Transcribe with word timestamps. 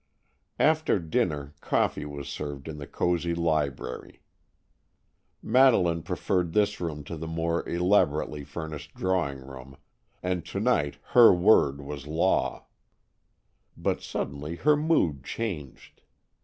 After 0.57 0.97
dinner 0.97 1.53
coffee 1.61 2.05
was 2.05 2.27
served 2.27 2.67
in 2.67 2.79
the 2.79 2.87
cozy 2.87 3.35
library. 3.35 4.23
Madeleine 5.43 6.01
preferred 6.01 6.53
this 6.53 6.81
room 6.81 7.03
to 7.03 7.15
the 7.15 7.27
more 7.27 7.69
elaborately 7.69 8.43
furnished 8.43 8.95
drawing 8.95 9.37
room, 9.45 9.77
and 10.23 10.43
to 10.47 10.59
night 10.59 10.97
her 11.09 11.31
word 11.31 11.81
was 11.81 12.07
law. 12.07 12.65
But 13.77 14.01
suddenly 14.01 14.55
her 14.55 14.75
mood 14.75 15.23
changed. 15.23 16.01